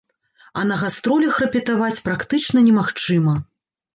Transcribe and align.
А 0.59 0.61
на 0.69 0.77
гастролях 0.83 1.37
рэпетаваць 1.43 1.99
практычна 2.09 2.65
немагчыма. 2.69 3.37